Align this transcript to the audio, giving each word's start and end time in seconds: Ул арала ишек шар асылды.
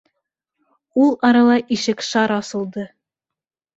Ул 1.03 1.13
арала 1.29 1.59
ишек 1.77 2.03
шар 2.11 2.35
асылды. 2.39 2.89